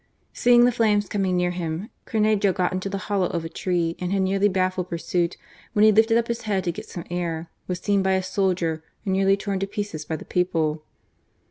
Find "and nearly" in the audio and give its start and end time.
9.05-9.37